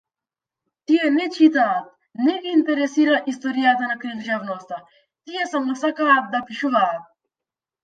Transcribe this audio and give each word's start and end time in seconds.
Тие 0.85 1.07
не 1.17 1.25
читаат, 1.35 1.91
не 2.29 2.37
ги 2.45 2.53
интересира 2.59 3.19
историјата 3.33 3.91
на 3.93 3.99
книжевноста, 4.05 4.81
тие 5.29 5.47
само 5.55 5.79
сакат 5.85 6.35
да 6.35 6.45
пишуваат. 6.51 7.09